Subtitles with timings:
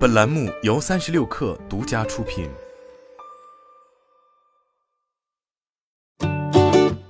[0.00, 2.48] 本栏目由三十六氪独家出品。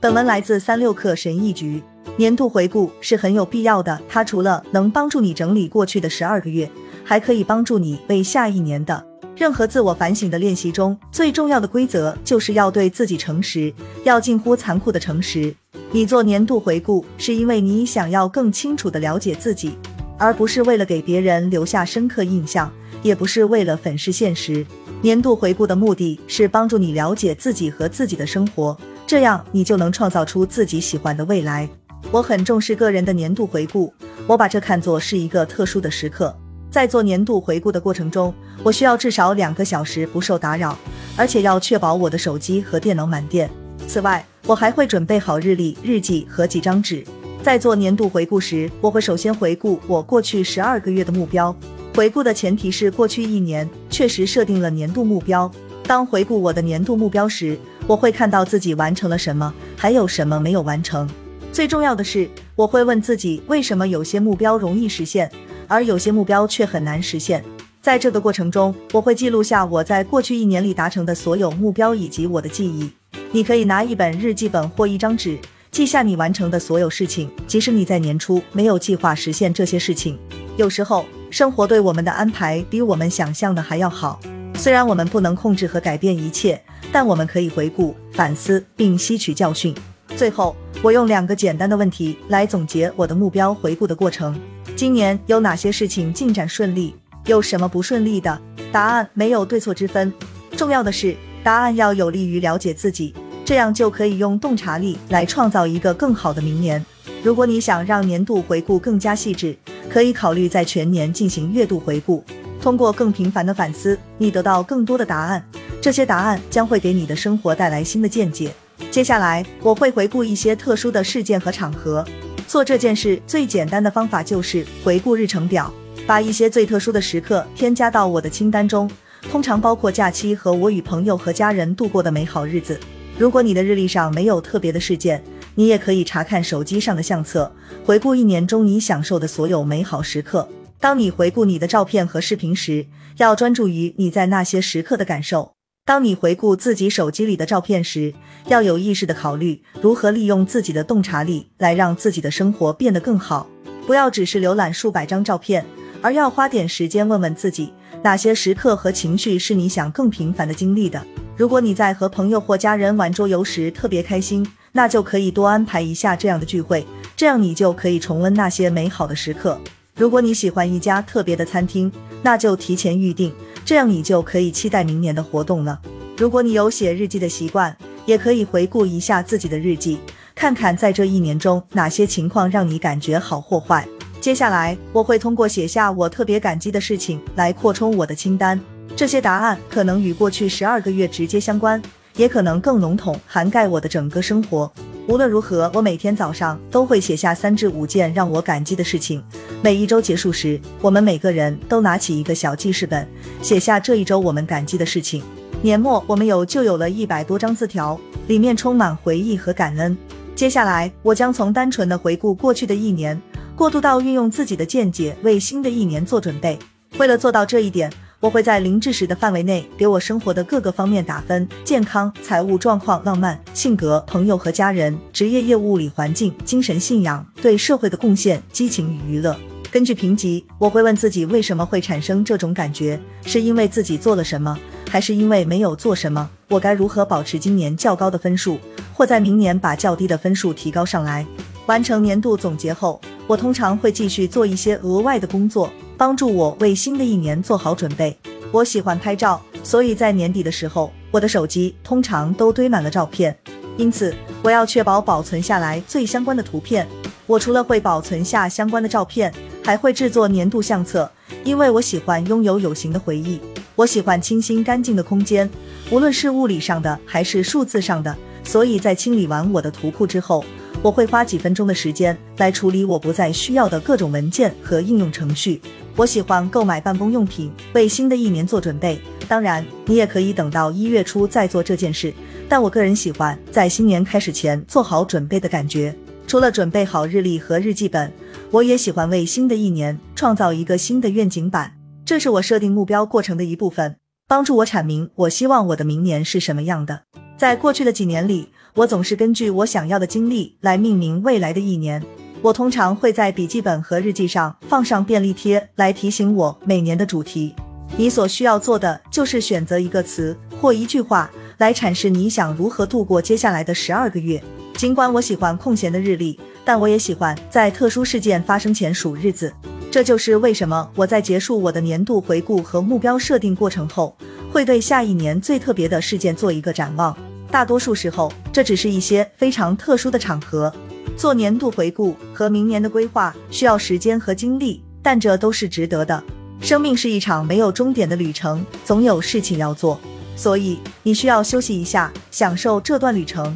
[0.01, 1.81] 本文来自三六氪神译局。
[2.17, 6.69] 年度回顾是很有必要的，它除了能帮助你整理过去的十二个月，
[7.05, 13.73] 还可以帮助你为下一年的任何自我反省的练习中，最重要的规则就是要对自己诚实，
[14.03, 15.55] 要近乎残酷的诚实。
[15.93, 19.79] 你做年度回顾，是因为你想要更清楚的了解自己。
[20.19, 22.71] 而不是为了给别人留下深刻印象，
[23.03, 24.65] 也不是为了粉饰现实。
[25.03, 28.77] 年度回顾的目的是帮助你了解自己和自己的生活，
[29.07, 31.69] 这样你就能创造出自己喜欢的未来。
[32.11, 33.93] 我很重视个人的年度回顾，
[34.27, 36.37] 我把这看作是一个特殊的时刻。
[36.71, 40.77] 在做年度回顾的过程中，我需要至少两个小时不受打扰，
[41.17, 43.51] 而且要确保我的手机和电脑满电。
[43.87, 47.05] 此外，我还会准备好日历、日记和几张纸。
[47.43, 51.55] 在做年度回顾时，我会首先回顾我过去十二个月的目标。
[51.95, 55.51] 回顾的前提是过去一年确实设定了年度目标。
[55.83, 61.09] 当回顾我的年度目标时，我会看到自己完成了什么，还有什么没有完成。
[61.53, 65.31] 最重要的是，我会问自己为什么有些目标容易实现，
[65.67, 67.45] 而有些目标却很难实现。
[67.83, 72.89] 在这个过程中，我会记录下我在过去一年里达成的所有目标以及我的记忆。
[73.33, 75.37] 你可以拿一本日记本或一张纸。
[75.73, 80.19] 记下你完成的所有事情，即使你在年初没有计划实现这些事情。
[80.57, 84.19] 有时候，生活对我们的安排比我们想象的还要好。
[84.57, 86.61] 虽然我们不能控制和改变一切，
[86.93, 89.75] 但我们可以回顾、反思并吸取教训。
[90.17, 94.39] 最后，我用两个简单的问题来总结我的目标回顾的过程：
[94.75, 96.95] 今年有哪些事情进展顺利？
[97.27, 98.39] 有什么不顺利的？
[98.73, 100.13] 答案没有对错之分，
[100.57, 101.15] 重要的是
[101.45, 103.15] 答案要有利于了解自己。
[103.45, 106.85] 这样就可以用洞察力来创造一个更好的明年。
[107.23, 109.57] 如果你想让年度回顾更加细致，
[109.93, 112.25] 可以考虑在全年进行月度回顾。
[112.63, 115.45] 通过更频繁的反思，你得到更多的答案。
[115.81, 118.53] 这些答案将会给你的生活带来新的见解。
[118.91, 122.05] 接下来我会回顾一些特殊的事件和场合。
[122.47, 125.73] 做这件事最简单的方法就是回顾日程表，
[126.07, 128.91] 把一些最特殊的时刻添加到我的清单中，
[129.31, 132.79] 通常包括假期和我与朋友和家人度过的美好日子。
[133.17, 135.23] 如果你的日历上没有特别的事件，
[135.55, 137.53] 你也可以查看手机上的相册，
[137.85, 140.49] 回顾一年中你享受的所有美好时刻。
[140.79, 142.87] 当你回顾你的照片和视频时，
[143.19, 145.53] 要专注于你在那些时刻的感受。
[145.85, 148.15] 当你回顾自己手机里的照片时，
[148.47, 153.49] 要有意识的考虑如何利用自己的洞察力来让自己的生活变得更好。
[153.87, 155.65] 不要只是浏览数百张照片，
[156.01, 157.73] 而要花点时间问问自己，
[158.03, 161.05] 哪些时刻和情绪是你想更频繁的经历的。
[161.37, 166.87] 如果你在和朋友或家人玩桌游时特别开心，那就可以多安排一下这样的聚会，
[167.17, 169.61] 这样你就可以重温那些美好的时刻。
[169.97, 171.91] 如果你喜欢一家特别的餐厅，
[172.23, 173.33] 那就提前预定，
[173.65, 175.81] 这样你就可以期待明年的活动了。
[176.17, 177.77] 如果你有写日记的习惯，
[178.07, 179.99] 也可以回顾一下自己的日记，
[180.35, 183.87] 看看在这一年中哪些情况让你感觉好或坏。
[184.21, 188.61] 接下来我会通过写下我特别感激的事情来扩充我的清单。
[188.97, 191.81] 这些答案可能与过去十二个月直接相关，
[192.21, 194.71] 也可能更笼统，涵盖我的整个生活。
[195.07, 199.25] 无论如何，我每天早上都会写下三至五件让我感激的事情。
[199.63, 203.09] 每一周结束时，我们每个人都拿起一个小记事本，
[203.41, 205.23] 写下这一周我们感激的事情。
[205.63, 209.97] 年末，我们有就有了一百多张字条，里面充满回忆和感恩。
[210.35, 213.19] 接下来，我将从单纯的回顾过去的一年，
[213.57, 216.59] 过渡到运用自己的见解为新的一年做准备。
[216.99, 217.91] 为了做到这一点。
[218.21, 229.35] 我会在零至十的范围内给我生活的各个方面打分：健康、财务状况、浪漫、性格、朋友和家人、职业、业务、物理环境、精神信仰、对社会的贡献、激情与娱乐。
[229.71, 233.01] 根据评级，我会问自己为什么会产生这种感觉？
[233.25, 234.59] 是因为自己做了什么，
[234.91, 236.29] 还是因为没有做什么？
[236.49, 238.59] 我该如何保持今年较高的分数，
[238.93, 241.27] 或在明年把较低的分数提高上来？
[241.65, 245.73] 完成年度总结后，我通常会继续做一些额外的工作。
[246.01, 248.17] 帮助我为新的一年做好准备。
[248.53, 253.37] 我喜欢拍照，所以在年底的时候，我的手机通常都堆满了照片。
[253.77, 256.89] 因此，我要确保保存下来最相关的图片。
[257.27, 259.31] 我除了会保存下相关的照片，
[259.63, 261.11] 还会制作年度相册，
[261.45, 263.39] 因为我喜欢拥有有形的回忆。
[263.75, 265.51] 我喜欢清新干净的空间，
[265.91, 268.17] 无论是物理上的还是数字上的。
[268.43, 270.43] 所以在清理完我的图库之后，
[270.81, 275.61] 我会花几分钟的时间来处理我不再需要的各种文件和应用程序。
[275.97, 279.01] 我喜欢购买办公用品，为新的一年做准备。
[279.29, 282.13] 当然，你也可以等到一月初再做这件事。
[282.49, 285.95] 但我个人喜欢在新年开始前做好准备的感觉。
[286.27, 288.13] 除了准备好日历和日记本，
[288.51, 291.73] 我也喜欢为新的一年创造一个新的愿景板。
[292.05, 293.97] 这是我设定目标过程的一部分，
[294.27, 297.03] 帮助我阐明我希望我的明年是什么样的。
[297.37, 302.03] 在过去的几年里，我总是根据我想要的经历来命名未来的一年。
[302.43, 307.55] 我通常会在笔记本和日记上放上便利贴，来提醒我每年的主题。
[307.99, 314.43] 你所需要做的就是选择一个词或一句话来阐释你想如何度过接下来的十二个月。
[314.75, 319.53] 尽管我喜欢空闲的日历，但我也喜欢在特殊事件发生前数日子。
[319.91, 324.17] 这就是为什么我在结束我的年度回顾和目标设定过程后，
[324.51, 327.15] 会对下一年最特别的事件做一个展望。
[327.51, 330.73] 大多数时候，这只是一些非常特殊的场合。
[331.21, 336.25] 做年度回顾和明年的规划需要时间和精力，但这都是值得的。
[336.63, 340.01] 生命是一场没有终点的旅程，总有事情要做，
[340.35, 343.55] 所以你需要休息一下，享受这段旅程。